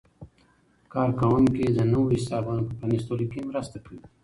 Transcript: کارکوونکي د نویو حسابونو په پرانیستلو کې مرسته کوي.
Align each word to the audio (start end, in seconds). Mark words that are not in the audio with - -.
کارکوونکي 0.93 1.65
د 1.69 1.79
نویو 1.91 2.13
حسابونو 2.19 2.61
په 2.67 2.73
پرانیستلو 2.79 3.25
کې 3.31 3.47
مرسته 3.49 3.77
کوي. 3.85 4.01